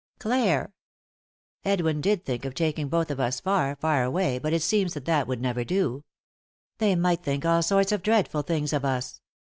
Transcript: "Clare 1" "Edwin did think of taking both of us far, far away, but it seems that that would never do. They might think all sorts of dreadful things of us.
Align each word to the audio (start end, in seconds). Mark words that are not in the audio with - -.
"Clare 0.17 0.73
1" 1.61 1.73
"Edwin 1.73 2.01
did 2.01 2.25
think 2.25 2.43
of 2.43 2.55
taking 2.55 2.89
both 2.89 3.11
of 3.11 3.19
us 3.19 3.39
far, 3.39 3.75
far 3.75 4.03
away, 4.03 4.39
but 4.39 4.51
it 4.51 4.63
seems 4.63 4.95
that 4.95 5.05
that 5.05 5.27
would 5.27 5.39
never 5.39 5.63
do. 5.63 6.03
They 6.79 6.95
might 6.95 7.21
think 7.21 7.45
all 7.45 7.61
sorts 7.61 7.91
of 7.91 8.01
dreadful 8.01 8.41
things 8.41 8.73
of 8.73 8.83
us. 8.83 9.21